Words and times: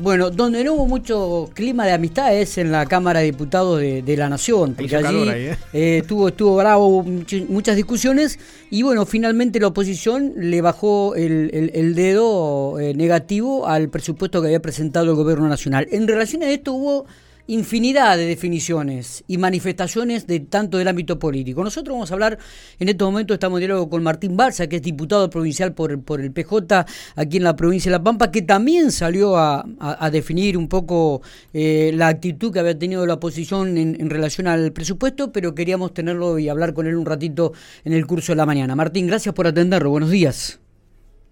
Bueno, 0.00 0.30
donde 0.30 0.62
no 0.62 0.74
hubo 0.74 0.86
mucho 0.86 1.48
clima 1.54 1.86
de 1.86 1.92
amistad 1.92 2.34
es 2.34 2.58
en 2.58 2.70
la 2.70 2.84
Cámara 2.84 3.20
de 3.20 3.26
Diputados 3.26 3.80
de, 3.80 4.16
la 4.16 4.28
Nación, 4.28 4.74
porque 4.74 4.94
allí 4.94 5.28
¿eh? 5.28 5.56
Eh, 5.72 5.98
estuvo, 6.02 6.28
estuvo 6.28 6.56
bravo, 6.56 7.02
muchas 7.48 7.76
discusiones, 7.76 8.38
y 8.70 8.82
bueno, 8.82 9.06
finalmente 9.06 9.58
la 9.58 9.68
oposición 9.68 10.34
le 10.36 10.60
bajó 10.60 11.14
el, 11.14 11.94
dedo 11.94 12.78
eh, 12.78 12.92
negativo 12.92 13.66
al 13.66 13.88
presupuesto 13.88 14.42
que 14.42 14.48
había 14.48 14.60
presentado 14.60 15.06
el 15.06 15.16
Gobierno 15.16 15.48
Nacional. 15.48 15.88
En 15.90 16.06
relación 16.06 16.42
a 16.42 16.50
esto 16.50 16.74
hubo 16.74 17.06
infinidad 17.50 18.16
de 18.16 18.26
definiciones 18.26 19.24
y 19.26 19.36
manifestaciones 19.36 20.28
de 20.28 20.38
tanto 20.38 20.78
del 20.78 20.86
ámbito 20.86 21.18
político. 21.18 21.64
Nosotros 21.64 21.94
vamos 21.94 22.10
a 22.12 22.14
hablar, 22.14 22.38
en 22.78 22.88
este 22.88 23.02
momento 23.02 23.34
estamos 23.34 23.58
en 23.58 23.66
diálogo 23.66 23.90
con 23.90 24.04
Martín 24.04 24.36
Barza, 24.36 24.68
que 24.68 24.76
es 24.76 24.82
diputado 24.82 25.28
provincial 25.28 25.72
por, 25.72 26.00
por 26.02 26.20
el 26.20 26.30
PJ 26.30 26.86
aquí 27.16 27.38
en 27.38 27.42
la 27.42 27.56
provincia 27.56 27.90
de 27.90 27.98
La 27.98 28.04
Pampa, 28.04 28.30
que 28.30 28.42
también 28.42 28.92
salió 28.92 29.36
a, 29.36 29.64
definir 30.12 30.56
un 30.56 30.68
poco 30.68 31.22
eh, 31.52 31.90
la 31.94 32.06
actitud 32.06 32.52
que 32.52 32.60
había 32.60 32.78
tenido 32.78 33.04
la 33.04 33.14
oposición 33.14 33.76
en, 33.78 34.00
en 34.00 34.10
relación 34.10 34.46
al 34.46 34.72
presupuesto, 34.72 35.32
pero 35.32 35.54
queríamos 35.54 35.92
tenerlo 35.92 36.38
y 36.38 36.48
hablar 36.48 36.72
con 36.72 36.86
él 36.86 36.94
un 36.94 37.06
ratito 37.06 37.52
en 37.84 37.94
el 37.94 38.06
curso 38.06 38.32
de 38.32 38.36
la 38.36 38.46
mañana. 38.46 38.76
Martín, 38.76 39.08
gracias 39.08 39.34
por 39.34 39.48
atenderlo. 39.48 39.90
Buenos 39.90 40.10
días. 40.10 40.60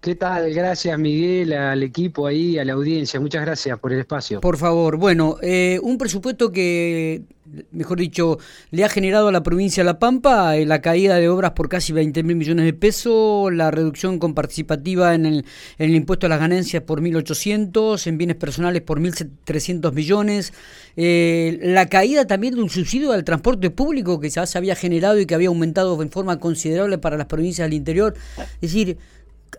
¿Qué 0.01 0.15
tal? 0.15 0.53
Gracias 0.53 0.97
Miguel, 0.97 1.51
al 1.51 1.83
equipo 1.83 2.25
ahí, 2.25 2.57
a 2.57 2.63
la 2.63 2.71
audiencia. 2.71 3.19
Muchas 3.19 3.41
gracias 3.41 3.77
por 3.79 3.91
el 3.91 3.99
espacio. 3.99 4.39
Por 4.39 4.55
favor, 4.55 4.95
bueno, 4.95 5.35
eh, 5.41 5.77
un 5.83 5.97
presupuesto 5.97 6.53
que, 6.53 7.23
mejor 7.71 7.99
dicho, 7.99 8.37
le 8.71 8.85
ha 8.85 8.89
generado 8.89 9.27
a 9.27 9.33
la 9.33 9.43
provincia 9.43 9.83
de 9.83 9.85
La 9.85 9.99
Pampa 9.99 10.55
eh, 10.55 10.65
la 10.65 10.79
caída 10.79 11.17
de 11.17 11.27
obras 11.27 11.51
por 11.51 11.67
casi 11.67 11.91
20 11.91 12.23
mil 12.23 12.37
millones 12.37 12.63
de 12.63 12.71
pesos, 12.71 13.51
la 13.53 13.71
reducción 13.71 14.19
con 14.19 14.33
participativa 14.33 15.13
en 15.13 15.25
el, 15.25 15.95
impuesto 15.95 16.27
a 16.27 16.29
las 16.29 16.39
ganancias 16.39 16.81
por 16.83 17.01
1.800, 17.01 18.07
en 18.07 18.17
bienes 18.17 18.37
personales 18.37 18.81
por 18.81 19.01
1.300 19.01 19.91
millones, 19.91 20.53
eh, 20.95 21.59
la 21.61 21.87
caída 21.87 22.25
también 22.25 22.55
de 22.55 22.61
un 22.61 22.69
subsidio 22.69 23.11
al 23.11 23.25
transporte 23.25 23.69
público 23.69 24.17
que 24.21 24.29
ya 24.29 24.45
se 24.45 24.57
había 24.57 24.75
generado 24.75 25.19
y 25.19 25.25
que 25.25 25.35
había 25.35 25.49
aumentado 25.49 26.01
en 26.01 26.09
forma 26.09 26.39
considerable 26.39 26.97
para 26.99 27.17
las 27.17 27.27
provincias 27.27 27.65
del 27.65 27.73
interior. 27.73 28.13
Es 28.61 28.73
decir, 28.73 28.97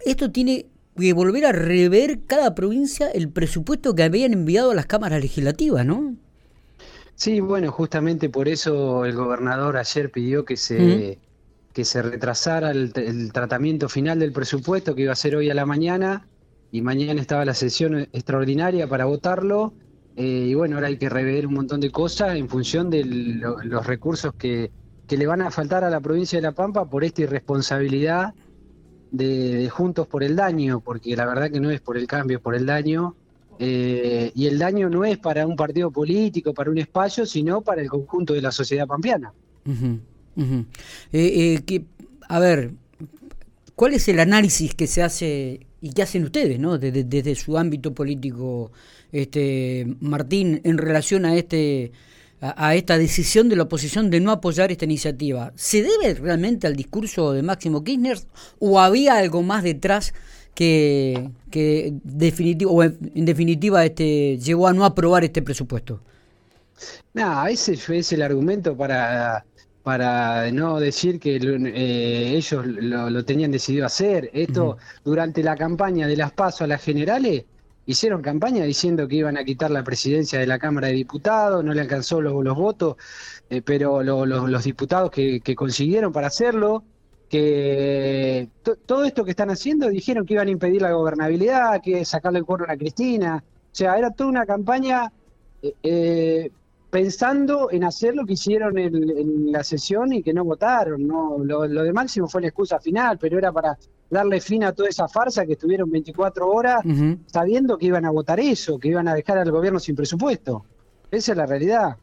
esto 0.05 0.31
tiene 0.31 0.67
que 0.99 1.13
volver 1.13 1.47
a 1.47 1.53
rever 1.53 2.21
cada 2.27 2.55
provincia 2.55 3.11
el 3.11 3.29
presupuesto 3.29 3.95
que 3.95 4.03
habían 4.03 4.33
enviado 4.33 4.73
a 4.73 4.75
las 4.75 4.87
cámaras 4.87 5.21
legislativas, 5.21 5.87
¿no? 5.87 6.15
Sí, 7.15 7.41
bueno, 7.41 7.71
justamente 7.71 8.31
por 8.31 8.49
eso 8.49 9.05
el 9.05 9.15
gobernador 9.15 9.77
ayer 9.77 10.11
pidió 10.11 10.45
que 10.45 10.57
se, 10.57 11.19
que 11.75 11.85
se 11.85 12.01
retrasara 12.03 12.71
el, 12.71 13.31
tratamiento 13.33 13.89
final 13.89 14.19
del 14.19 14.33
presupuesto 14.33 14.95
que 14.95 15.03
iba 15.03 15.13
a 15.13 15.17
ser 15.17 15.37
hoy 15.37 15.51
a 15.51 15.55
la 15.55 15.67
mañana 15.67 16.27
y 16.73 16.81
mañana 16.81 17.21
estaba 17.21 17.45
la 17.45 17.53
sesión 17.55 18.09
extraordinaria 18.13 18.89
para 18.89 19.05
votarlo. 19.05 19.75
Eh, 20.17 20.47
y 20.49 20.55
bueno, 20.55 20.77
ahora 20.77 20.89
hay 20.89 20.97
que 20.97 21.09
rever 21.09 21.47
un 21.47 21.55
montón 21.55 21.81
de 21.81 21.91
cosas 21.91 22.37
en 22.37 22.49
función 22.49 22.89
de 22.89 23.05
los 23.05 23.87
recursos 23.87 24.33
que, 24.35 24.71
que 25.07 25.17
le 25.17 25.27
van 25.27 25.43
a 25.43 25.51
faltar 25.51 25.85
a 25.85 25.91
la 25.91 26.01
provincia 26.01 26.39
de 26.39 26.43
La 26.43 26.53
Pampa 26.53 26.89
por 26.89 27.05
esta 27.05 27.23
irresponsabilidad 27.23 28.33
de, 29.11 29.69
Juntos 29.71 30.07
por 30.07 30.23
el 30.23 30.37
Daño, 30.37 30.81
porque 30.81 31.17
la 31.17 31.27
verdad 31.27 31.51
que 31.51 31.61
no 31.61 31.71
es 31.71 31.81
por 31.81 31.97
el 31.97 32.07
cambio, 32.07 32.39
es 32.39 32.43
por 32.43 32.55
el 32.55 32.67
daño. 32.67 33.17
Eh, 33.59 34.33
y 34.35 34.47
el 34.47 34.59
daño 34.59 34.89
no 34.89 35.05
es 35.05 35.19
para 35.19 35.47
un 35.47 35.55
partido 35.55 35.91
político, 35.91 36.55
para 36.55 36.71
un 36.71 36.79
espacio, 36.79 37.27
sino 37.27 37.61
para 37.61 37.83
el 37.83 37.89
conjunto 37.89 38.33
de 38.33 38.41
la 38.41 38.51
sociedad 38.51 38.87
pampeana. 38.87 39.33
Eh, 40.37 40.65
eh, 41.13 41.63
que, 41.67 41.85
a 42.29 42.39
ver, 42.39 42.73
¿cuál 43.75 43.93
es 43.93 44.09
el 44.09 44.19
análisis 44.19 44.75
que 44.75 44.87
se 44.87 45.03
hace 45.03 45.67
y 45.83 45.93
que 45.93 46.03
hacen 46.03 46.25
ustedes, 46.25 46.59
¿no? 46.59 46.79
desde, 46.79 47.05
desde 47.05 47.35
su 47.35 47.59
ámbito 47.59 47.95
político, 47.95 48.73
este 49.13 49.87
Martín, 50.01 50.61
en 50.65 50.79
relación 50.79 51.27
a 51.27 51.37
este 51.37 51.93
a, 52.41 52.75
esta 52.75 52.97
decisión 52.97 53.49
de 53.49 53.57
la 53.57 53.65
oposición 53.65 54.11
de 54.11 54.21
no 54.21 54.31
apoyar 54.31 54.73
esta 54.73 54.85
iniciativa, 54.85 55.53
¿se 55.57 55.83
debe 55.83 56.15
realmente 56.15 56.67
al 56.67 56.75
discurso 56.75 57.33
de 57.33 57.43
Máximo 57.43 57.85
Kirchner 57.85 58.19
o 58.59 58.81
había 58.81 59.17
algo 59.17 59.43
más 59.43 59.63
detrás 59.63 60.15
que, 60.55 61.31
que 61.51 61.95
definitivo, 62.03 62.73
o 62.73 62.83
en 62.83 63.25
definitiva 63.25 63.85
este, 63.85 64.39
llevó 64.39 64.69
a 64.69 64.73
no 64.73 64.85
aprobar 64.85 65.25
este 65.25 65.43
presupuesto? 65.43 66.01
No, 67.13 67.47
ese 67.47 67.75
es 67.75 68.13
el 68.13 68.23
argumento 68.23 68.77
para, 68.77 69.45
para 69.83 70.51
no 70.51 70.81
decir 70.81 71.19
que 71.19 71.37
eh, 71.37 72.37
ellos 72.37 72.67
lo, 72.67 73.25
tenían 73.25 73.51
decidido 73.51 73.87
hacer. 73.87 74.31
Esto, 74.33 74.79
durante 75.05 75.43
la 75.43 75.57
campaña 75.57 76.07
de 76.07 76.17
las 76.17 76.33
pasos 76.33 76.63
a 76.63 76.67
las 76.67 76.83
generales, 76.83 77.45
hicieron 77.91 78.23
campaña 78.23 78.65
diciendo 78.65 79.09
que 79.09 79.17
iban 79.17 79.37
a 79.37 79.45
quitar 79.45 79.71
la 79.71 79.85
presidencia 79.85 80.39
de 80.39 80.47
la 80.47 80.59
Cámara 80.59 80.89
de 80.89 80.95
Diputados, 80.95 81.65
no 81.65 81.73
le 81.75 81.81
alcanzó 81.81 82.21
los, 82.21 82.45
los 82.45 82.57
votos, 82.57 82.97
eh, 83.49 83.63
pero 83.63 84.03
los 84.03 84.65
diputados 84.65 85.11
que, 85.11 85.43
consiguieron 85.57 86.13
para 86.13 86.29
hacerlo, 86.29 86.85
que 87.29 88.49
todo 88.87 89.05
esto 89.05 89.25
que 89.25 89.31
están 89.31 89.51
haciendo 89.51 89.89
dijeron 89.89 90.27
que 90.27 90.35
iban 90.35 90.49
a 90.49 90.51
impedir 90.51 90.83
la 90.83 90.93
gobernabilidad, 90.93 91.81
que 91.83 92.05
sacarle 92.05 92.41
el 92.41 92.45
cuerno 92.45 92.67
a 92.69 92.77
Cristina, 92.77 93.43
o 93.47 93.75
sea, 93.75 93.97
era 93.97 94.11
toda 94.11 94.31
una 94.31 94.47
campaña 94.47 95.13
eh, 95.63 95.75
eh, 95.83 96.51
pensando 96.91 97.71
en 97.71 97.85
hacer 97.85 98.17
lo 98.17 98.27
que 98.27 98.33
hicieron 98.33 98.77
en, 98.77 99.53
la 99.53 99.63
sesión 99.63 100.13
y 100.13 100.23
que 100.23 100.33
no 100.33 100.45
votaron. 100.45 101.07
No, 101.07 101.39
lo, 101.39 101.63
de 101.67 101.93
Máximo 101.93 102.29
fue 102.29 102.43
la 102.43 102.49
excusa 102.49 102.81
final, 102.81 103.19
pero 103.19 103.39
era 103.39 103.53
para 103.53 103.79
darle 104.11 104.41
fin 104.41 104.65
a 104.65 104.73
toda 104.73 104.89
esa 104.89 105.09
farsa 105.09 105.47
que 105.47 105.53
estuvieron 105.53 105.91
24 105.91 106.51
horas 106.51 106.83
sabiendo 107.27 107.79
que 107.79 107.87
iban 107.87 108.05
a 108.05 108.11
votar 108.11 108.41
eso, 108.41 108.79
que 108.79 108.89
iban 108.89 109.07
a 109.07 109.15
dejar 109.15 109.39
al 109.39 109.51
gobierno 109.51 109.79
sin 109.79 109.95
presupuesto. 109.95 110.65
Esa 111.11 111.33
es 111.33 111.39
la 111.39 111.47
realidad. 111.47 111.97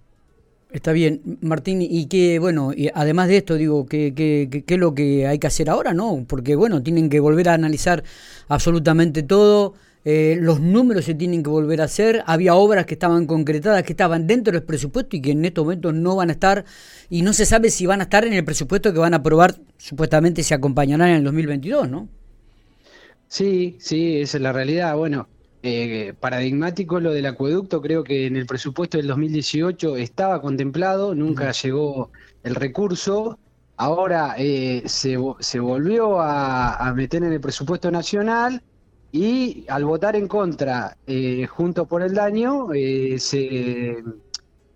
Está 0.72 0.92
bien, 0.92 1.22
Martín, 1.42 1.82
y 1.82 2.08
que, 2.08 2.40
bueno, 2.40 2.74
y 2.76 2.90
además 2.94 3.30
de 3.30 3.38
esto, 3.38 3.56
digo, 3.56 3.86
¿qué, 3.86 4.14
qué, 4.14 4.64
qué 4.66 4.74
es 4.74 4.80
lo 4.80 4.94
que 4.94 5.26
hay 5.26 5.40
que 5.40 5.48
hacer 5.48 5.70
ahora? 5.70 5.94
No, 5.94 6.26
porque, 6.28 6.58
bueno, 6.58 6.84
tienen 6.84 7.10
que 7.10 7.22
volver 7.22 7.48
a 7.48 7.54
analizar 7.54 8.04
absolutamente 8.50 9.24
todo 9.24 9.76
eh, 10.10 10.38
los 10.40 10.62
números 10.62 11.04
se 11.04 11.16
tienen 11.16 11.44
que 11.44 11.50
volver 11.50 11.82
a 11.82 11.84
hacer, 11.84 12.24
había 12.28 12.56
obras 12.56 12.86
que 12.86 12.94
estaban 12.94 13.26
concretadas, 13.28 13.84
que 13.84 13.92
estaban 13.92 14.26
dentro 14.26 14.54
del 14.54 14.64
presupuesto 14.64 15.18
y 15.18 15.22
que 15.22 15.32
en 15.32 15.44
estos 15.44 15.66
momentos 15.66 15.94
no 15.94 16.16
van 16.16 16.30
a 16.30 16.32
estar, 16.32 16.64
y 17.10 17.24
no 17.24 17.34
se 17.34 17.46
sabe 17.46 17.70
si 17.70 17.86
van 17.86 18.00
a 18.00 18.04
estar 18.04 18.24
en 18.24 18.32
el 18.32 18.46
presupuesto 18.46 18.94
que 18.94 19.00
van 19.00 19.14
a 19.14 19.18
aprobar, 19.18 19.56
supuestamente 19.76 20.44
se 20.44 20.54
acompañarán 20.54 21.10
en 21.10 21.16
el 21.18 21.24
2022, 21.26 21.90
¿no? 21.90 22.08
Sí, 23.28 23.76
sí, 23.82 24.22
esa 24.22 24.38
es 24.38 24.42
la 24.42 24.54
realidad. 24.54 24.96
Bueno, 24.96 25.28
eh, 25.62 26.14
paradigmático 26.18 27.02
lo 27.02 27.12
del 27.12 27.26
acueducto, 27.26 27.82
creo 27.82 28.06
que 28.06 28.28
en 28.28 28.38
el 28.38 28.46
presupuesto 28.46 28.98
del 28.98 29.08
2018 29.08 29.98
estaba 29.98 30.42
contemplado, 30.42 31.16
nunca 31.16 31.52
llegó 31.52 32.12
el 32.44 32.56
recurso. 32.56 33.40
Ahora 33.76 34.36
eh, 34.38 34.84
se, 34.86 35.18
se, 35.42 35.60
volvió 35.60 36.22
a 36.22 36.94
meter 36.96 37.24
en 37.24 37.34
el 37.34 37.42
presupuesto 37.42 37.92
nacional 37.92 38.64
y 39.12 39.66
al 39.70 39.86
votar 39.86 40.16
en 40.16 40.28
contra 40.28 40.98
eh, 41.06 41.46
Juntos 41.48 41.88
por 41.88 42.02
el 42.02 42.14
Daño, 42.14 42.74
eh, 42.74 43.18
se, 43.20 44.04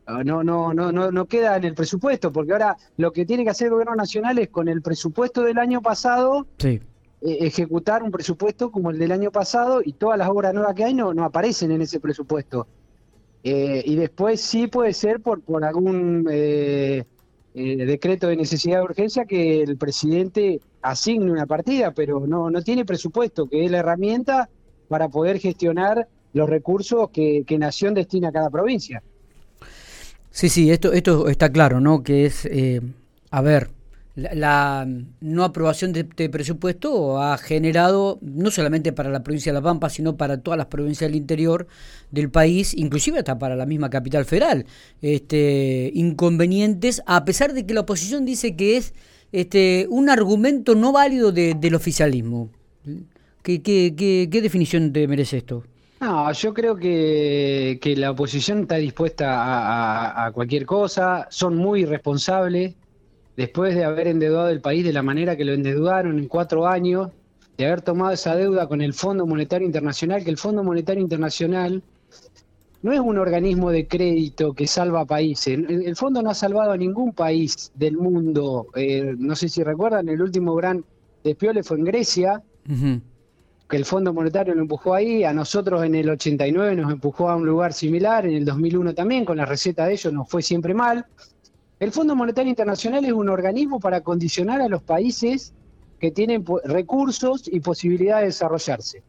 no, 0.08 0.44
no, 0.44 0.74
no, 0.74 0.92
no, 0.92 1.12
no 1.12 1.26
queda 1.26 1.58
en 1.58 1.66
el 1.66 1.76
presupuesto, 1.76 2.32
porque 2.32 2.54
ahora 2.54 2.78
lo 2.98 3.12
que 3.12 3.26
tiene 3.26 3.44
que 3.44 3.50
hacer 3.50 3.68
el 3.68 3.74
gobierno 3.74 3.96
nacional 3.96 4.40
es 4.40 4.50
con 4.50 4.68
el 4.68 4.82
presupuesto 4.82 5.44
del 5.44 5.58
año 5.58 5.82
pasado 5.82 6.48
eh, 6.60 6.80
ejecutar 7.22 8.04
un 8.04 8.12
presupuesto 8.12 8.72
como 8.72 8.92
el 8.92 9.00
del 9.00 9.12
año 9.12 9.32
pasado 9.32 9.82
y 9.84 9.94
todas 9.94 10.18
las 10.18 10.30
obras 10.30 10.54
nuevas 10.54 10.76
que 10.76 10.86
hay 10.86 10.94
no, 10.94 11.14
no 11.14 11.26
aparecen 11.26 11.72
en 11.72 11.82
ese 11.82 12.00
presupuesto. 12.00 12.68
y 13.44 13.96
después 13.96 14.40
sí 14.40 14.68
puede 14.68 14.94
ser 14.94 15.20
por, 15.20 15.42
por 15.42 15.64
algún 15.66 16.28
eh, 16.32 17.06
decreto 17.54 18.28
de 18.28 18.38
necesidad 18.38 18.78
de 18.78 18.84
urgencia 18.84 19.26
que 19.26 19.62
el 19.62 19.78
presidente 19.78 20.62
asigne 20.82 21.32
una 21.32 21.46
partida, 21.46 21.92
pero 21.92 22.26
no, 22.26 22.50
no 22.50 22.62
tiene 22.62 22.86
presupuesto, 22.86 23.48
que 23.48 23.66
es 23.66 23.72
la 23.72 23.80
herramienta 23.80 24.50
para 24.88 25.10
poder 25.10 25.40
gestionar 25.40 26.08
los 26.34 26.50
recursos 26.50 27.10
que, 27.12 27.46
Nación 27.60 27.94
destina 27.94 28.30
a 28.30 28.32
cada 28.32 28.50
provincia. 28.50 29.04
Sí, 30.30 30.50
sí, 30.50 30.72
esto, 30.72 30.94
esto 30.94 31.28
está 31.28 31.52
claro, 31.52 31.82
¿no? 31.82 32.04
Que 32.04 32.26
es, 32.26 32.46
eh, 32.46 32.82
a 33.32 33.42
ver, 33.42 33.70
la, 34.34 34.88
no 35.20 35.44
aprobación 35.44 35.94
de 35.94 36.02
este 36.02 36.30
presupuesto 36.30 37.22
ha 37.22 37.38
generado, 37.38 38.20
no 38.22 38.52
solamente 38.52 38.94
para 38.94 39.10
la 39.10 39.24
provincia 39.24 39.52
de 39.52 39.60
La 39.60 39.64
Pampa, 39.64 39.90
sino 39.90 40.18
para 40.18 40.42
todas 40.42 40.58
las 40.58 40.68
provincias 40.68 41.10
del 41.10 41.18
interior 41.18 41.68
del 42.12 42.30
país, 42.30 42.74
inclusive 42.74 43.20
hasta 43.20 43.40
para 43.40 43.56
la 43.56 43.66
misma 43.66 43.90
capital 43.90 44.26
federal, 44.26 44.66
este, 45.02 45.92
inconvenientes, 45.94 47.02
a 47.06 47.26
pesar 47.26 47.54
de 47.54 47.66
que 47.66 47.74
la 47.74 47.82
oposición 47.82 48.26
dice 48.26 48.56
que 48.56 48.78
es 48.78 48.94
este, 49.32 49.88
un 49.90 50.10
argumento 50.10 50.76
no 50.76 50.92
válido 50.92 51.32
del 51.32 51.76
oficialismo. 51.76 52.50
¿Qué, 53.44 53.62
qué, 53.62 53.96
qué, 53.96 54.42
definición 54.42 54.94
te 54.94 55.08
merece 55.08 55.38
esto? 55.38 55.64
No, 56.00 56.32
yo 56.32 56.54
creo 56.54 56.76
que, 56.76 57.80
que 57.82 57.96
la 57.96 58.12
oposición 58.12 58.62
está 58.62 58.76
dispuesta 58.76 59.44
a, 59.44 60.26
a 60.26 60.32
cualquier 60.32 60.66
cosa, 60.66 61.28
son 61.30 61.56
muy 61.58 61.86
responsables 61.86 62.76
después 63.38 63.76
de 63.76 63.84
haber 63.84 64.08
endeudado 64.08 64.50
el 64.50 64.62
país 64.62 64.84
de 64.84 64.94
la 64.94 65.04
manera 65.04 65.36
que 65.36 65.46
lo 65.46 65.54
endeudaron 65.54 66.20
en 66.20 66.28
cuatro 66.28 66.68
años, 66.68 67.10
de 67.58 67.66
haber 67.66 67.82
tomado 67.82 68.12
esa 68.12 68.36
deuda 68.36 68.68
con 68.68 68.82
el 68.82 68.94
Fondo 68.94 69.26
Monetario 69.26 69.66
Internacional, 69.66 70.24
que 70.24 70.30
el 70.30 70.38
Fondo 70.38 70.64
Monetario 70.64 71.02
Internacional 71.02 71.84
no 72.82 72.92
es 72.92 73.00
un 73.00 73.18
organismo 73.18 73.70
de 73.70 73.88
crédito 73.88 74.54
que 74.54 74.66
salva 74.66 75.06
países. 75.06 75.60
El, 75.70 75.96
fondo 75.96 76.22
no 76.22 76.32
ha 76.32 76.34
salvado 76.34 76.72
a 76.72 76.78
ningún 76.78 77.14
país 77.14 77.72
del 77.76 77.98
mundo. 77.98 78.68
Eh, 78.76 79.14
no 79.18 79.36
sé 79.36 79.50
si 79.50 79.64
recuerdan, 79.64 80.10
el 80.10 80.22
último 80.22 80.56
gran 80.56 80.84
despiole 81.24 81.64
fue 81.64 81.78
en 81.78 81.84
Grecia, 81.84 82.42
que 83.70 83.78
el 83.78 83.86
Fondo 83.86 84.14
Monetario 84.14 84.56
lo 84.56 84.62
empujó 84.62 84.96
ahí. 84.96 85.24
A 85.24 85.34
nosotros 85.34 85.84
en 85.84 85.94
el 85.94 86.10
89 86.10 86.76
nos 86.76 86.92
empujó 86.92 87.30
a 87.30 87.36
un 87.36 87.46
lugar 87.46 87.74
similar, 87.74 88.26
en 88.26 88.34
el 88.34 88.46
2001 88.46 88.96
también, 88.96 89.26
con 89.26 89.38
la 89.38 89.46
receta 89.46 89.86
de 89.86 89.94
ellos 89.94 90.12
nos 90.12 90.28
fue 90.28 90.42
siempre 90.42 90.74
mal. 90.74 91.06
El 91.82 91.92
Fondo 91.92 92.16
Monetario 92.16 92.52
Internacional 92.52 93.04
es 93.06 93.12
un 93.12 93.28
organismo 93.28 93.80
para 93.80 94.02
condicionar 94.02 94.62
a 94.62 94.68
los 94.68 94.84
países 94.84 95.52
que 96.00 96.12
tienen 96.12 96.46
recursos 96.64 97.50
y 97.52 97.60
posibilidad 97.60 98.20
de 98.20 98.26
desarrollarse. 98.26 99.02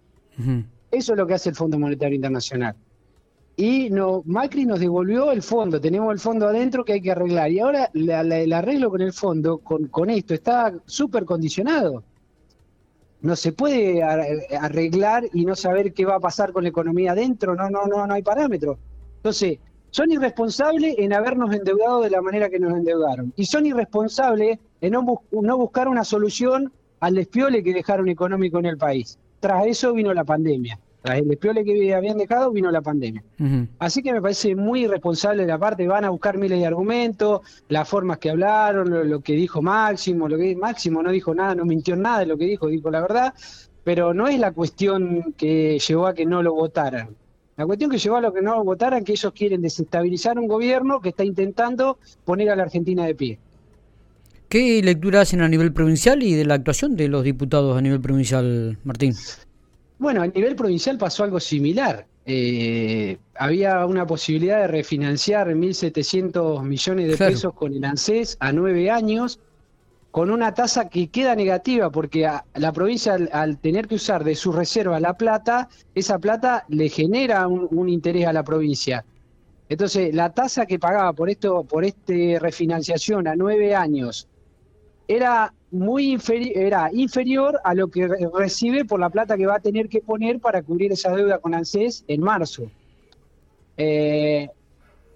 Eso 0.90 1.12
es 1.12 1.19
lo 1.19 1.26
que 1.26 1.34
hace 1.34 1.50
el 1.50 1.54
Fondo 1.54 1.78
Monetario 1.78 2.16
Internacional. 2.16 2.74
Y 3.56 3.90
no, 3.90 4.22
Macri 4.24 4.64
nos 4.64 4.80
devolvió 4.80 5.32
el 5.32 5.42
fondo, 5.42 5.82
tenemos 5.82 6.14
el 6.14 6.19
fondo 6.19 6.48
adentro 6.48 6.82
que 6.82 6.94
hay 6.94 7.02
que 7.02 7.12
arreglar. 7.12 7.52
Y 7.52 7.60
ahora 7.60 7.90
el 7.92 8.52
arreglo 8.54 8.88
con 8.88 9.02
el 9.02 9.12
fondo, 9.12 9.58
con, 9.58 9.88
con 9.88 10.08
esto, 10.08 10.32
está 10.32 10.72
súper 10.86 11.26
condicionado. 11.26 12.02
No 13.20 13.36
se 13.36 13.52
puede 13.52 14.02
arreglar 14.02 15.28
y 15.34 15.44
no 15.44 15.54
saber 15.56 15.92
qué 15.92 16.06
va 16.06 16.14
a 16.14 16.20
pasar 16.20 16.52
con 16.52 16.62
la 16.62 16.70
economía 16.70 17.12
adentro, 17.12 17.54
no, 17.54 17.68
no, 17.68 17.84
no, 17.84 18.06
no 18.06 18.14
hay 18.14 18.22
parámetro. 18.22 18.78
Entonces, 19.16 19.58
son 19.92 20.10
irresponsables 20.10 20.94
en 20.98 21.12
habernos 21.12 21.54
endeudado 21.54 22.00
de 22.00 22.10
la 22.10 22.22
manera 22.22 22.48
que 22.48 22.58
nos 22.58 22.72
endeudaron. 22.72 23.32
Y 23.36 23.44
son 23.44 23.66
irresponsables 23.66 24.58
en 24.80 24.92
no, 24.92 25.22
no 25.30 25.58
buscar 25.58 25.86
una 25.86 26.02
solución 26.02 26.72
al 27.00 27.14
despiole 27.14 27.62
que 27.62 27.74
dejaron 27.74 28.08
económico 28.08 28.58
en 28.58 28.66
el 28.66 28.78
país. 28.78 29.18
Tras 29.38 29.66
eso 29.66 29.92
vino 29.92 30.14
la 30.14 30.24
pandemia. 30.24 30.78
Tras 31.02 31.18
el 31.18 31.28
despiole 31.28 31.62
que 31.62 31.94
habían 31.94 32.16
dejado, 32.16 32.50
vino 32.52 32.70
la 32.70 32.80
pandemia. 32.80 33.22
Así 33.80 34.02
que 34.02 34.14
me 34.14 34.22
parece 34.22 34.56
muy 34.56 34.84
irresponsable 34.84 35.42
de 35.42 35.48
la 35.48 35.58
parte, 35.58 35.86
van 35.86 36.06
a 36.06 36.10
buscar 36.10 36.38
miles 36.38 36.58
de 36.58 36.66
argumentos, 36.66 37.42
las 37.68 37.86
formas 37.86 38.16
que 38.16 38.30
hablaron, 38.30 39.10
lo, 39.10 39.20
que 39.20 39.34
dijo 39.34 39.60
Máximo, 39.60 40.26
lo 40.26 40.38
que 40.38 40.56
Máximo 40.56 41.02
no 41.02 41.10
dijo 41.10 41.34
nada, 41.34 41.54
no 41.54 41.66
mintió 41.66 41.96
nada 41.96 42.20
de 42.20 42.26
lo 42.26 42.38
que 42.38 42.46
dijo, 42.46 42.68
dijo 42.68 42.90
la 42.90 43.02
verdad, 43.02 43.34
pero 43.84 44.14
no 44.14 44.26
es 44.26 44.38
la 44.38 44.52
cuestión 44.52 45.34
que 45.36 45.78
llevó 45.78 46.06
a 46.06 46.14
que 46.14 46.24
no 46.24 46.42
lo 46.42 46.54
votaran. 46.54 47.10
La 47.56 47.66
cuestión 47.66 47.90
que 47.90 47.99
llevó 47.99 48.16
a 48.16 48.20
lo 48.20 48.32
que 48.32 48.40
no 48.40 48.64
votaran, 48.64 49.04
que 49.04 49.12
ellos 49.12 49.32
quieren 49.32 49.60
desestabilizar 49.60 50.38
un 50.38 50.46
gobierno 50.46 51.00
que 51.00 51.10
está 51.10 51.25
intentando 51.25 51.99
poner 52.25 52.50
a 52.50 52.56
la 52.56 52.62
Argentina 52.62 53.04
de 53.04 53.14
pie. 53.14 53.38
¿Qué 54.49 54.82
lectura 54.82 55.22
hacen 55.22 55.40
a 55.40 55.49
nivel 55.49 55.72
provincial 55.72 56.22
y 56.22 56.34
de 56.34 56.44
la 56.44 56.54
actuación 56.54 56.96
de 56.96 57.08
los 57.08 57.25
diputados 57.25 57.76
a 57.76 57.81
nivel 57.81 58.00
provincial, 58.00 58.78
Martín? 58.84 59.14
Bueno, 59.99 60.22
a 60.22 60.26
nivel 60.26 60.56
provincial 60.56 60.99
pasó 60.99 61.25
algo 61.25 61.40
similar. 61.40 62.06
Eh, 62.25 63.19
había 63.34 63.84
una 63.87 64.06
posibilidad 64.06 64.60
de 64.60 64.69
refinanciar 64.69 65.49
1.700 65.49 66.62
millones 66.62 67.08
de 67.08 67.16
pesos 67.16 67.52
con 67.54 67.75
el 67.75 67.84
ANSES 67.84 68.37
a 68.40 68.52
nueve 68.52 68.90
años, 68.90 69.40
con 70.12 70.31
una 70.31 70.53
tasa 70.53 70.91
que 70.91 71.09
queda 71.09 71.35
negativa, 71.35 71.91
porque 71.91 72.29
la 72.55 72.73
provincia 72.73 73.17
al, 73.32 73.59
tener 73.59 73.88
que 73.88 73.94
usar 73.94 74.23
de 74.25 74.35
su 74.35 74.53
reserva 74.53 75.00
la 75.00 75.14
plata, 75.14 75.70
esa 75.94 76.19
plata 76.19 76.67
le 76.69 76.91
genera 76.91 77.49
un, 77.49 77.88
interés 77.88 78.26
a 78.26 78.32
la 78.35 78.43
provincia. 78.43 79.06
Entonces, 79.70 80.14
la 80.14 80.29
tasa 80.29 80.67
que 80.67 80.79
pagaba 80.79 81.14
por 81.14 81.31
esto, 81.31 81.64
por 81.64 81.82
este 81.87 82.38
refinanciación 82.38 83.26
a 83.26 83.35
nueve 83.35 83.75
años, 83.75 84.29
era 85.09 85.55
muy 85.70 86.20
era 86.55 86.91
inferior 86.93 87.59
a 87.64 87.73
lo 87.73 87.88
que 87.88 88.06
recibe 88.35 88.85
por 88.85 89.00
la 89.00 89.09
plata 89.09 89.38
que 89.38 89.47
va 89.47 89.56
a 89.56 89.61
tener 89.61 89.88
que 89.88 90.03
poner 90.03 90.41
para 90.41 90.62
cubrir 90.62 90.93
esa 90.93 91.11
deuda 91.17 91.38
con 91.38 91.55
ANSES 91.55 92.05
en 92.06 92.20
marzo. 92.20 92.70
Eh, 93.79 94.50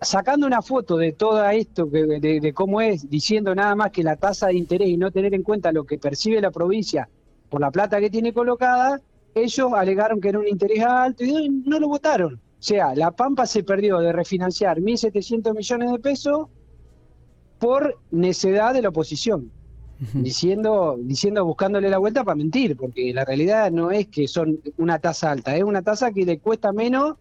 sacando 0.00 0.46
una 0.46 0.62
foto 0.62 0.96
de 0.96 1.12
todo 1.12 1.44
esto, 1.48 1.86
de, 1.86 2.52
cómo 2.54 2.80
es, 2.80 3.08
diciendo 3.08 3.54
nada 3.54 3.74
más 3.74 3.90
que 3.90 4.02
la 4.02 4.16
tasa 4.16 4.48
de 4.48 4.54
interés 4.54 4.88
y 4.88 4.96
no 4.96 5.10
tener 5.10 5.34
en 5.34 5.42
cuenta 5.42 5.72
lo 5.72 5.84
que 5.84 5.98
percibe 5.98 6.40
la 6.40 6.50
provincia 6.50 7.08
por 7.48 7.60
la 7.60 7.70
plata 7.70 8.00
que 8.00 8.10
tiene 8.10 8.32
colocada, 8.32 9.00
ellos 9.34 9.72
alegaron 9.74 10.20
que 10.20 10.28
era 10.28 10.38
un 10.38 10.48
interés 10.48 10.82
alto 10.82 11.24
y 11.24 11.48
no 11.48 11.78
lo 11.78 11.88
votaron. 11.88 12.34
O 12.34 12.62
sea, 12.62 12.94
La 12.94 13.10
Pampa 13.10 13.46
se 13.46 13.62
perdió 13.62 13.98
de 13.98 14.12
refinanciar 14.12 14.80
1.700 14.80 15.54
millones 15.54 15.92
de 15.92 15.98
pesos 15.98 16.48
por 17.58 17.98
necedad 18.10 18.74
de 18.74 18.82
la 18.82 18.88
oposición 18.88 19.50
diciendo, 20.12 20.96
diciendo, 20.98 21.44
buscándole 21.44 21.88
la 21.88 21.98
vuelta 21.98 22.24
para 22.24 22.36
mentir, 22.36 22.76
porque 22.76 23.12
la 23.14 23.24
realidad 23.24 23.70
no 23.70 23.90
es 23.90 24.08
que 24.08 24.28
son 24.28 24.60
una 24.76 24.98
tasa 24.98 25.30
alta, 25.30 25.56
es 25.56 25.64
una 25.64 25.82
tasa 25.82 26.12
que 26.12 26.24
le 26.24 26.38
cuesta 26.38 26.72
menos 26.72 27.16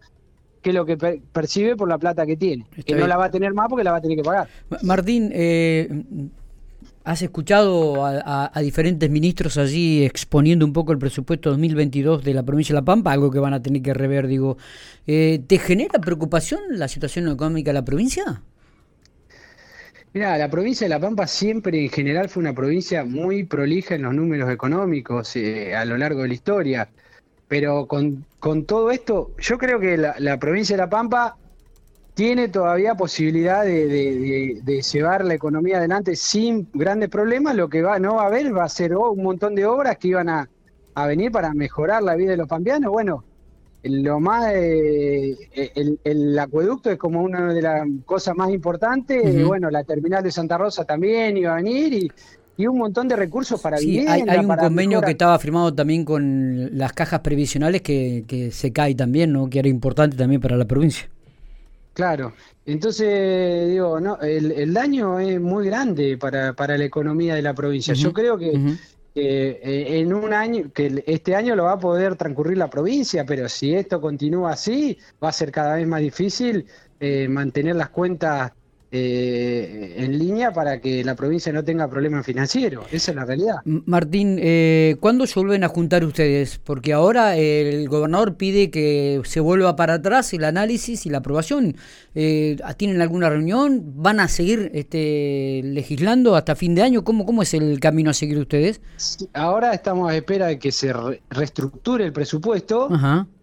que 0.66 0.72
lo 0.72 0.84
que 0.84 0.96
percibe 0.96 1.76
por 1.76 1.88
la 1.88 1.96
plata 1.96 2.26
que 2.26 2.36
tiene, 2.36 2.66
que 2.84 2.96
no 2.96 3.06
la 3.06 3.16
va 3.16 3.26
a 3.26 3.30
tener 3.30 3.54
más 3.54 3.68
porque 3.68 3.84
la 3.84 3.92
va 3.92 3.98
a 3.98 4.00
tener 4.00 4.16
que 4.16 4.24
pagar. 4.24 4.48
Martín, 4.82 5.30
eh, 5.32 5.88
has 7.04 7.22
escuchado 7.22 8.04
a, 8.04 8.50
diferentes 8.60 9.08
ministros 9.08 9.58
allí 9.58 10.04
exponiendo 10.04 10.66
un 10.66 10.72
poco 10.72 10.90
el 10.90 10.98
presupuesto 10.98 11.50
2022 11.50 12.24
de 12.24 12.34
la 12.34 12.42
provincia 12.42 12.72
de 12.74 12.80
La 12.80 12.84
Pampa, 12.84 13.12
algo 13.12 13.30
que 13.30 13.38
van 13.38 13.54
a 13.54 13.62
tener 13.62 13.80
que 13.80 13.94
rever, 13.94 14.26
digo, 14.26 14.56
eh, 15.06 15.40
¿te 15.46 15.60
genera 15.60 16.00
preocupación 16.00 16.58
la 16.70 16.88
situación 16.88 17.28
económica 17.28 17.70
de 17.70 17.74
la 17.74 17.84
provincia? 17.84 18.42
Mira, 20.14 20.36
la 20.36 20.50
provincia 20.50 20.86
de 20.86 20.88
La 20.88 20.98
Pampa 20.98 21.28
siempre 21.28 21.80
en 21.80 21.90
general 21.90 22.28
fue 22.28 22.40
una 22.40 22.54
provincia 22.54 23.04
muy 23.04 23.44
prolija 23.44 23.94
en 23.94 24.02
los 24.02 24.14
números 24.14 24.50
económicos 24.50 25.36
eh, 25.36 25.76
a 25.76 25.84
lo 25.84 25.96
largo 25.96 26.22
de 26.22 26.28
la 26.28 26.34
historia. 26.34 26.88
Pero 27.48 27.86
con, 27.86 28.24
todo 28.66 28.90
esto, 28.90 29.30
yo 29.38 29.58
creo 29.58 29.78
que 29.78 29.96
la, 29.96 30.38
provincia 30.38 30.76
de 30.76 30.82
La 30.82 30.90
Pampa 30.90 31.36
tiene 32.14 32.48
todavía 32.48 32.94
posibilidad 32.94 33.64
de, 33.64 34.82
llevar 34.92 35.24
la 35.24 35.34
economía 35.34 35.78
adelante 35.78 36.16
sin 36.16 36.68
grandes 36.72 37.08
problemas. 37.08 37.54
Lo 37.54 37.68
que 37.68 37.82
va, 37.82 37.98
no 37.98 38.16
va 38.16 38.24
a 38.24 38.26
haber 38.26 38.56
va 38.56 38.64
a 38.64 38.68
ser 38.68 38.96
un 38.96 39.22
montón 39.22 39.54
de 39.54 39.66
obras 39.66 39.96
que 39.98 40.08
iban 40.08 40.28
a, 40.28 40.48
a 40.94 41.06
venir 41.06 41.30
para 41.30 41.52
mejorar 41.54 42.02
la 42.02 42.16
vida 42.16 42.32
de 42.32 42.38
los 42.38 42.48
pampeanos. 42.48 42.90
Bueno, 42.90 43.22
lo 43.88 44.20
más 44.20 44.52
eh, 44.54 45.36
el, 46.04 46.38
acueducto 46.38 46.90
es 46.90 46.98
como 46.98 47.22
una 47.22 47.52
de 47.52 47.62
las 47.62 47.86
cosas 48.04 48.36
más 48.36 48.50
importantes 48.50 49.34
y 49.34 49.42
bueno 49.42 49.70
la 49.70 49.84
terminal 49.84 50.22
de 50.22 50.32
Santa 50.32 50.58
Rosa 50.58 50.84
también 50.84 51.36
iba 51.36 51.52
a 51.52 51.56
venir 51.56 51.92
y, 51.92 52.12
un 52.64 52.78
montón 52.78 53.08
de 53.08 53.16
recursos 53.16 53.60
para 53.60 53.76
sí, 53.76 54.06
hay, 54.06 54.22
un 54.22 54.56
convenio 54.56 55.02
que 55.02 55.10
estaba 55.10 55.38
firmado 55.38 55.74
también 55.74 56.04
con 56.04 56.78
las 56.78 56.92
cajas 56.94 57.20
previsionales 57.20 57.82
que, 57.82 58.24
que 58.26 58.50
se 58.50 58.72
cae 58.72 58.94
también 58.94 59.32
no 59.32 59.50
que 59.50 59.58
era 59.58 59.68
importante 59.68 60.16
también 60.16 60.40
para 60.40 60.56
la 60.56 60.64
provincia. 60.64 61.08
Claro. 61.92 62.32
Entonces 62.64 63.68
digo 63.68 64.00
no 64.00 64.18
el, 64.20 64.72
daño 64.72 65.18
es 65.18 65.40
muy 65.40 65.66
grande 65.66 66.16
para, 66.16 66.54
para 66.54 66.78
la 66.78 66.84
economía 66.84 67.34
de 67.34 67.42
la 67.42 67.52
provincia. 67.52 67.92
Yo 67.92 68.12
creo 68.12 68.38
que 68.38 68.78
que 69.16 69.60
eh, 69.62 70.00
en 70.00 70.12
un 70.12 70.34
año, 70.34 70.70
que 70.74 71.02
este 71.06 71.34
año 71.34 71.56
lo 71.56 71.64
va 71.64 71.72
a 71.72 71.78
poder 71.78 72.16
transcurrir 72.16 72.58
la 72.58 72.68
provincia, 72.68 73.24
pero 73.24 73.48
si 73.48 73.74
esto 73.74 73.98
continúa 73.98 74.52
así, 74.52 74.98
va 75.24 75.30
a 75.30 75.32
ser 75.32 75.50
cada 75.50 75.76
vez 75.76 75.86
más 75.86 76.02
difícil 76.02 76.66
eh, 77.00 77.26
mantener 77.26 77.76
las 77.76 77.88
cuentas 77.88 78.52
eh, 78.98 79.94
en 79.98 80.18
línea 80.18 80.52
para 80.52 80.80
que 80.80 81.04
la 81.04 81.14
provincia 81.14 81.52
no 81.52 81.62
tenga 81.62 81.88
problemas 81.88 82.24
financieros. 82.24 82.86
Esa 82.90 83.10
es 83.10 83.16
la 83.16 83.24
realidad. 83.26 83.56
Martín, 83.64 84.38
eh, 84.40 84.96
¿cuándo 85.00 85.26
se 85.26 85.38
vuelven 85.38 85.64
a 85.64 85.68
juntar 85.68 86.02
ustedes? 86.02 86.58
Porque 86.64 86.94
ahora 86.94 87.36
el 87.36 87.88
gobernador 87.88 88.36
pide 88.36 88.70
que 88.70 89.20
se 89.24 89.40
vuelva 89.40 89.76
para 89.76 89.94
atrás 89.94 90.32
el 90.32 90.44
análisis 90.44 91.04
y 91.04 91.10
la 91.10 91.18
aprobación. 91.18 91.76
Eh, 92.14 92.56
¿Tienen 92.78 93.02
alguna 93.02 93.28
reunión? 93.28 93.82
¿Van 93.96 94.18
a 94.18 94.28
seguir 94.28 94.70
este, 94.72 95.60
legislando 95.62 96.34
hasta 96.34 96.56
fin 96.56 96.74
de 96.74 96.82
año? 96.82 97.04
¿Cómo, 97.04 97.26
¿Cómo 97.26 97.42
es 97.42 97.52
el 97.52 97.78
camino 97.80 98.10
a 98.10 98.14
seguir 98.14 98.38
ustedes? 98.38 98.80
ahora 99.34 99.74
estamos 99.74 100.10
a 100.10 100.16
espera 100.16 100.46
de 100.46 100.58
que 100.58 100.72
se 100.72 100.92
reestructure 101.30 102.04
el 102.04 102.12
presupuesto. 102.12 102.88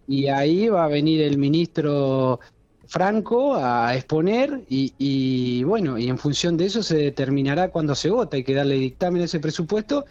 Y 0.06 0.26
ahí 0.26 0.68
va 0.68 0.84
a 0.84 0.88
venir 0.88 1.22
el 1.22 1.38
ministro 1.38 2.40
franco 2.86 3.56
a 3.56 3.94
exponer 3.94 4.62
y, 4.68 5.62
bueno, 5.64 5.98
y 5.98 6.08
en 6.08 6.18
función 6.18 6.56
de 6.56 6.66
eso 6.66 6.82
se 6.82 6.96
determinará 6.96 7.68
cuándo 7.68 7.94
se 7.94 8.10
vota. 8.10 8.36
Hay 8.36 8.44
que 8.44 8.54
darle 8.54 8.76
dictamen 8.76 9.22
a 9.22 9.24
ese 9.24 9.40
presupuesto 9.40 10.04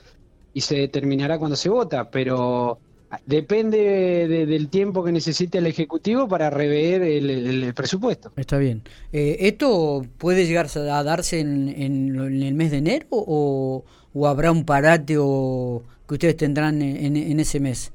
y 0.54 0.62
se 0.62 0.76
determinará 0.76 1.40
cuándo 1.40 1.56
se 1.56 1.70
vota, 1.70 2.10
pero 2.10 2.80
depende 3.26 4.28
del 4.46 4.70
tiempo 4.70 5.04
que 5.04 5.12
necesite 5.12 5.60
el 5.60 5.68
Ejecutivo 5.68 6.28
para 6.28 6.50
rever 6.50 7.02
el, 7.02 7.74
presupuesto. 7.74 8.32
Está 8.36 8.58
bien. 8.58 8.84
Eh, 9.12 9.38
¿Esto 9.42 10.06
puede 10.18 10.46
llegar 10.46 10.68
a 10.76 11.04
darse 11.04 11.40
en, 11.40 11.70
el 11.70 12.54
mes 12.54 12.72
de 12.72 12.78
enero 12.78 13.08
o, 13.12 13.84
habrá 14.26 14.52
un 14.52 14.66
parate 14.66 15.16
o 15.20 15.84
que 16.08 16.14
ustedes 16.16 16.38
tendrán 16.38 16.82
en 16.82 17.40
ese 17.40 17.60
mes? 17.60 17.94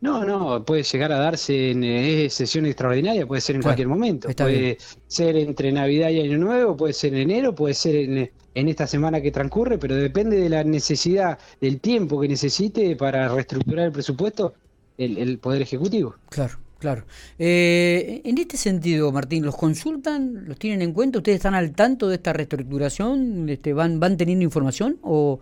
No, 0.00 0.24
no, 0.24 0.64
puede 0.64 0.82
llegar 0.82 1.10
a 1.12 1.18
darse 1.18 1.70
en 1.70 1.82
eh, 1.82 2.28
sesión 2.28 2.66
extraordinaria, 2.66 3.26
puede 3.26 3.40
ser 3.40 3.56
en 3.56 3.62
cualquier 3.62 3.88
momento. 3.88 4.28
Puede 4.36 4.76
ser 5.06 5.36
entre 5.36 5.72
Navidad 5.72 6.10
y 6.10 6.20
Año 6.20 6.38
Nuevo, 6.38 6.76
puede 6.76 6.92
ser 6.92 7.14
en 7.14 7.30
enero, 7.30 7.54
puede 7.54 7.74
ser 7.74 7.96
en, 7.96 8.30
en, 8.54 8.68
esta 8.68 8.86
semana 8.86 9.22
que 9.22 9.30
transcurre, 9.30 9.78
pero 9.78 9.96
depende 9.96 10.36
de 10.36 10.48
la 10.50 10.64
necesidad, 10.64 11.38
del 11.60 11.80
tiempo 11.80 12.20
que 12.20 12.28
necesite 12.28 12.94
para 12.94 13.28
reestructurar 13.28 13.86
el 13.86 13.92
presupuesto 13.92 14.54
el, 14.98 15.16
el 15.16 15.38
Poder 15.38 15.62
Ejecutivo. 15.62 16.16
Claro. 16.28 16.58
Claro. 16.78 17.04
Eh, 17.38 18.20
en 18.22 18.36
este 18.36 18.58
sentido, 18.58 19.10
Martín, 19.10 19.46
¿los 19.46 19.56
consultan? 19.56 20.44
¿Los 20.46 20.58
tienen 20.58 20.82
en 20.82 20.92
cuenta? 20.92 21.18
¿Ustedes 21.18 21.36
están 21.36 21.54
al 21.54 21.72
tanto 21.72 22.06
de 22.08 22.16
esta 22.16 22.34
reestructuración? 22.34 23.48
Este, 23.48 23.72
¿van, 23.72 23.98
¿Van 23.98 24.18
teniendo 24.18 24.44
información? 24.44 24.98
o 25.02 25.40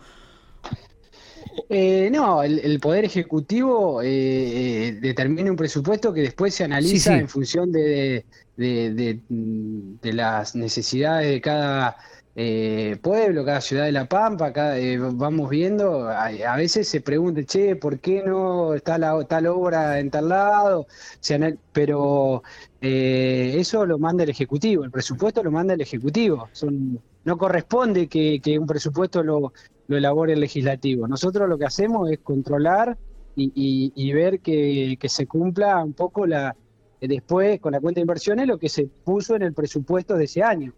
eh, 1.69 2.11
no, 2.11 2.43
el, 2.43 2.79
Poder 2.81 3.05
Ejecutivo 3.05 4.03
eh, 4.03 4.09
eh, 4.89 4.93
determina 5.01 5.51
un 5.51 5.57
presupuesto 5.57 6.13
que 6.13 6.23
después 6.23 6.55
se 6.55 6.65
analiza 6.65 7.17
en 7.17 7.29
función 7.29 7.73
de, 7.73 8.25
de, 8.57 10.13
las 10.13 10.55
necesidades 10.55 11.31
de 11.31 11.41
cada 11.41 11.97
pueblo, 13.01 13.45
cada 13.45 13.61
ciudad 13.61 13.85
de 13.85 13.93
La 13.93 14.07
Pampa. 14.07 14.53
Cada, 14.53 14.77
vamos 15.13 15.49
viendo, 15.51 16.09
a, 16.09 16.57
veces 16.57 16.89
se 16.89 17.01
pregunta, 17.01 17.43
che, 17.45 17.77
¿por 17.77 17.99
qué 17.99 18.23
no 18.25 18.75
está 18.75 18.99
la, 18.99 19.25
tal 19.25 19.47
obra 19.47 19.99
en 19.99 20.11
tal 20.11 20.29
lado? 20.29 20.87
pero 21.73 22.43
eso 22.81 23.87
lo 23.87 23.99
manda 23.99 24.25
el 24.25 24.31
Ejecutivo, 24.31 24.85
el 24.85 24.91
presupuesto 24.91 25.43
lo 25.43 25.51
manda 25.51 25.75
el 25.75 25.81
Ejecutivo. 25.81 26.49
Son, 26.53 27.01
no 27.25 27.39
corresponde 27.39 28.07
que 28.09 28.59
un 28.59 28.67
presupuesto 28.67 29.23
lo 29.23 29.53
lo 29.89 29.97
elabore 29.97 30.33
el 30.33 30.41
legislativo. 30.41 31.07
Nosotros 31.09 31.49
lo 31.49 31.59
que 31.59 31.67
hacemos 31.67 32.11
es 32.11 32.19
controlar 32.21 32.97
y, 33.37 34.13
ver 34.13 34.41
que, 34.41 34.97
se 35.09 35.27
cumpla 35.27 35.83
un 35.83 35.93
poco 35.93 36.27
la 36.27 36.55
después 37.01 37.61
con 37.61 37.73
la 37.73 37.81
cuenta 37.81 37.99
de 37.99 38.03
inversiones 38.03 38.47
lo 38.47 38.59
que 38.59 38.71
se 38.71 38.87
puso 38.87 39.37
en 39.37 39.43
el 39.43 39.53
presupuesto 39.53 40.17
de 40.17 40.25
ese 40.25 40.43
año. 40.43 40.73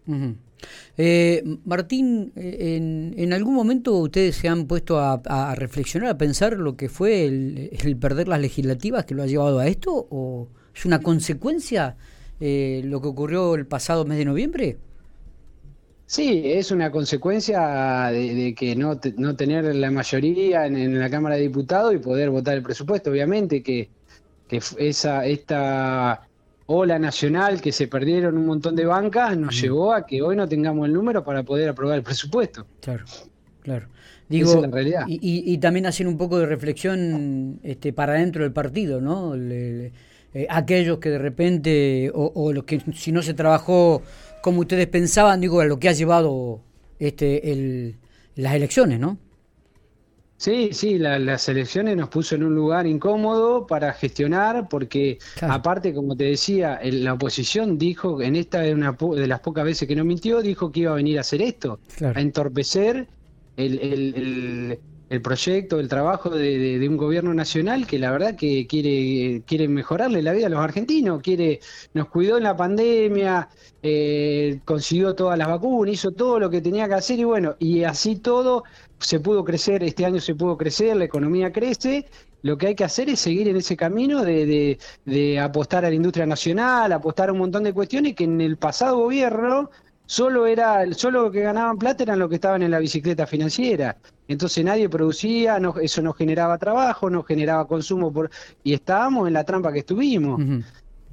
Eh, 0.96 1.42
Martín, 1.64 2.32
eh, 2.34 3.12
en, 3.16 3.32
algún 3.32 3.54
momento 3.54 3.96
ustedes 3.98 4.36
se 4.36 4.48
han 4.48 4.66
puesto 4.66 4.98
a, 4.98 5.54
reflexionar, 5.54 6.10
a 6.10 6.18
pensar 6.18 6.54
lo 6.54 6.76
que 6.76 6.88
fue 6.88 7.26
el, 7.26 7.96
perder 8.00 8.28
las 8.28 8.40
legislativas 8.40 9.04
que 9.04 9.14
lo 9.14 9.22
ha 9.22 9.26
llevado 9.26 9.58
a 9.58 9.68
esto 9.68 10.06
o 10.10 10.48
es 10.74 10.84
una 10.84 11.00
consecuencia 11.00 11.96
eh, 12.40 12.82
lo 12.84 13.00
que 13.00 13.08
ocurrió 13.08 13.54
el 13.54 13.66
pasado 13.66 14.04
mes 14.04 14.18
de 14.18 14.24
noviembre? 14.24 14.78
Sí, 16.06 16.42
es 16.44 16.70
una 16.70 16.92
consecuencia 16.92 18.10
de, 18.12 18.54
que 18.56 18.76
no, 18.76 18.98
no 19.16 19.34
tener 19.34 19.74
la 19.74 19.90
mayoría 19.90 20.66
en, 20.66 20.98
la 20.98 21.10
Cámara 21.10 21.34
de 21.34 21.42
Diputados 21.42 21.92
y 21.94 21.98
poder 21.98 22.30
votar 22.30 22.54
el 22.54 22.62
presupuesto. 22.62 23.10
Obviamente 23.10 23.60
que, 23.60 23.90
que 24.46 24.60
esa, 24.78 25.26
esta 25.26 26.28
ola 26.66 26.98
nacional 27.00 27.60
que 27.60 27.72
se 27.72 27.88
perdieron 27.88 28.38
un 28.38 28.46
montón 28.46 28.76
de 28.76 28.84
bancas 28.84 29.36
nos 29.36 29.60
llevó 29.60 29.92
a 29.92 30.06
que 30.06 30.22
hoy 30.22 30.36
no 30.36 30.48
tengamos 30.48 30.86
el 30.86 30.92
número 30.92 31.24
para 31.24 31.42
poder 31.42 31.68
aprobar 31.68 31.96
el 31.96 32.04
presupuesto. 32.04 32.66
Claro, 32.80 33.04
claro. 33.62 33.88
Digo, 34.28 34.64
es 34.64 34.70
realidad. 34.70 35.04
Y, 35.08 35.58
también 35.58 35.86
hacer 35.86 36.06
un 36.06 36.16
poco 36.16 36.38
de 36.38 36.46
reflexión 36.46 37.58
este, 37.64 37.92
para 37.92 38.14
dentro 38.14 38.44
del 38.44 38.52
partido, 38.52 39.00
¿no? 39.00 39.34
Eh, 39.36 39.92
aquellos 40.48 40.98
que 40.98 41.10
de 41.10 41.18
repente, 41.18 42.10
o, 42.12 42.32
o 42.34 42.52
los 42.52 42.64
que 42.64 42.80
si 42.94 43.10
no 43.10 43.22
se 43.22 43.34
trabajó 43.34 44.02
como 44.46 44.60
ustedes 44.60 44.86
pensaban, 44.86 45.40
digo, 45.40 45.58
a 45.58 45.64
lo 45.64 45.80
que 45.80 45.88
ha 45.88 45.92
llevado 45.92 46.60
este, 47.00 47.50
el, 47.50 47.96
las 48.36 48.54
elecciones, 48.54 49.00
¿no? 49.00 49.18
Sí, 50.36 50.68
sí, 50.70 50.98
las 50.98 51.48
elecciones 51.48 51.96
nos 51.96 52.08
puso 52.10 52.36
en 52.36 52.44
un 52.44 52.54
lugar 52.54 52.86
incómodo 52.86 53.66
para 53.66 53.92
gestionar, 53.92 54.68
porque 54.68 55.18
aparte, 55.40 55.92
como 55.92 56.14
te 56.14 56.26
decía, 56.26 56.78
la 56.80 57.14
oposición 57.14 57.76
dijo, 57.76 58.22
en 58.22 58.36
esta 58.36 58.60
de, 58.60 58.72
una, 58.72 58.92
de 58.92 59.26
las 59.26 59.40
pocas 59.40 59.64
veces 59.64 59.88
que 59.88 59.96
no 59.96 60.04
mintió, 60.04 60.40
dijo 60.40 60.70
que 60.70 60.78
iba 60.78 60.92
a 60.92 60.94
venir 60.94 61.18
a 61.18 61.22
hacer 61.22 61.42
esto, 61.42 61.80
a 62.14 62.20
entorpecer 62.20 63.08
el, 63.56 63.80
el 63.80 64.78
proyecto, 65.22 65.78
el 65.78 65.88
trabajo 65.88 66.30
de, 66.30 66.84
un 66.88 66.96
gobierno 66.96 67.32
nacional 67.32 67.86
que 67.86 67.98
la 67.98 68.10
verdad 68.10 68.34
que 68.34 68.66
quiere, 68.66 69.42
quiere 69.46 69.68
mejorarle 69.68 70.20
la 70.20 70.32
vida 70.32 70.46
a 70.46 70.50
los 70.50 70.60
argentinos, 70.60 71.22
quiere, 71.22 71.60
nos 71.94 72.08
cuidó 72.08 72.38
en 72.38 72.42
la 72.42 72.56
pandemia, 72.56 73.48
eh, 73.82 74.60
consiguió 74.64 75.14
todas 75.14 75.38
las 75.38 75.46
vacunas, 75.46 75.94
hizo 75.94 76.10
todo 76.10 76.40
lo 76.40 76.50
que 76.50 76.60
tenía 76.60 76.88
que 76.88 76.94
hacer 76.94 77.20
y 77.20 77.24
bueno, 77.24 77.54
y 77.60 77.84
así 77.84 78.16
todo 78.16 78.64
se 78.98 79.20
pudo 79.20 79.44
crecer, 79.44 79.84
este 79.84 80.04
año 80.04 80.20
se 80.20 80.34
pudo 80.34 80.56
crecer, 80.56 80.96
la 80.96 81.04
economía 81.04 81.52
crece, 81.52 82.06
lo 82.42 82.58
que 82.58 82.68
hay 82.68 82.74
que 82.74 82.84
hacer 82.84 83.08
es 83.08 83.20
seguir 83.20 83.48
en 83.48 83.56
ese 83.56 83.76
camino 83.76 84.24
de, 84.24 84.78
de 85.04 85.38
apostar 85.38 85.84
a 85.84 85.88
la 85.88 85.94
industria 85.94 86.26
nacional, 86.26 86.92
apostar 86.92 87.28
a 87.28 87.32
un 87.32 87.38
montón 87.38 87.62
de 87.62 87.72
cuestiones 87.72 88.14
que 88.14 88.24
en 88.24 88.40
el 88.40 88.56
pasado 88.56 88.98
gobierno 88.98 89.70
solo 90.06 90.46
era 90.46 90.84
solo 90.94 91.22
lo 91.22 91.30
que 91.30 91.42
ganaban 91.42 91.78
plata 91.78 92.04
eran 92.04 92.18
los 92.18 92.28
que 92.28 92.36
estaban 92.36 92.62
en 92.62 92.70
la 92.70 92.78
bicicleta 92.78 93.26
financiera. 93.26 93.96
Entonces 94.28 94.64
nadie 94.64 94.88
producía 94.88 95.58
no, 95.58 95.74
eso 95.78 96.02
no 96.02 96.12
generaba 96.12 96.58
trabajo 96.58 97.10
no 97.10 97.22
generaba 97.22 97.66
consumo 97.66 98.12
por 98.12 98.30
y 98.64 98.72
estábamos 98.72 99.26
en 99.28 99.34
la 99.34 99.44
trampa 99.44 99.72
que 99.72 99.80
estuvimos. 99.80 100.40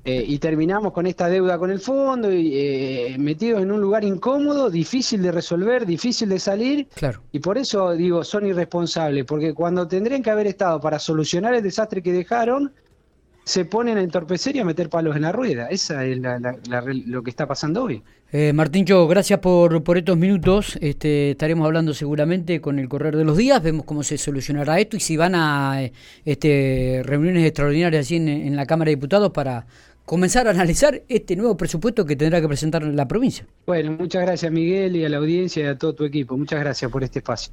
Eh, 0.06 0.22
y 0.28 0.38
terminamos 0.38 0.92
con 0.92 1.08
esta 1.08 1.30
deuda 1.30 1.58
con 1.58 1.72
el 1.72 1.80
fondo 1.80 2.30
y 2.30 2.52
eh, 2.58 3.16
metidos 3.18 3.62
en 3.62 3.72
un 3.72 3.80
lugar 3.80 4.04
incómodo 4.04 4.70
difícil 4.70 5.22
de 5.22 5.32
resolver 5.32 5.86
difícil 5.86 6.28
de 6.28 6.40
salir. 6.40 6.88
Claro. 6.94 7.22
y 7.32 7.40
por 7.40 7.58
eso 7.58 7.92
digo 7.92 8.24
son 8.24 8.46
irresponsables 8.46 9.24
porque 9.24 9.54
cuando 9.54 9.88
tendrían 9.88 10.22
que 10.22 10.30
haber 10.30 10.48
estado 10.48 10.82
para 10.82 11.00
solucionar 11.00 11.54
el 11.54 11.64
desastre 11.64 12.02
que 12.04 12.12
dejaron 12.12 12.74
se 13.44 13.66
ponen 13.66 13.98
a 13.98 14.02
entorpecer 14.02 14.56
y 14.56 14.60
a 14.60 14.66
meter 14.66 14.90
palos 14.90 15.16
en 15.16 15.24
la 15.24 15.32
rueda. 15.32 15.68
Esa 15.68 16.06
es 16.06 16.18
lo 16.18 17.24
que 17.24 17.30
está 17.30 17.48
pasando 17.48 17.84
hoy. 17.84 18.02
Eh, 18.32 18.52
Martíncho, 18.52 19.08
gracias 19.08 19.40
por, 19.40 19.84
por 19.84 19.98
estos 19.98 20.18
minutos. 20.18 20.78
Este, 20.82 21.32
estaremos 21.32 21.66
hablando 21.66 21.94
seguramente 21.94 22.62
con 22.62 22.80
el 22.80 22.90
correr 22.90 23.16
de 23.16 23.24
los 23.24 23.38
días. 23.38 23.62
Vemos 23.62 23.86
cómo 23.86 24.02
se 24.02 24.18
solucionará 24.18 24.80
esto 24.80 24.98
y 24.98 25.02
si 25.02 25.18
van 25.18 25.36
a 25.36 25.88
este, 26.26 27.02
reuniones 27.04 27.46
extraordinarias 27.46 28.08
así 28.08 28.16
en, 28.16 28.56
la 28.56 28.66
Cámara 28.66 28.90
de 28.90 28.96
Diputados 28.96 29.32
para 29.32 29.68
comenzar 30.06 30.48
a 30.48 30.50
analizar 30.50 31.04
este 31.10 31.36
nuevo 31.36 31.56
presupuesto 31.56 32.06
que 32.06 32.16
tendrá 32.16 32.42
que 32.42 32.48
presentar 32.48 32.84
la 32.84 33.08
provincia. 33.08 33.46
Bueno, 33.68 33.92
muchas 33.92 34.24
gracias 34.24 34.52
Miguel 34.52 34.96
y 34.96 35.06
a 35.06 35.10
la 35.10 35.18
audiencia 35.18 35.66
y 35.66 35.68
a 35.68 35.78
todo 35.78 35.94
tu 35.94 36.04
equipo. 36.04 36.36
Muchas 36.36 36.60
gracias 36.60 36.90
por 36.90 37.04
este 37.04 37.20
espacio. 37.20 37.42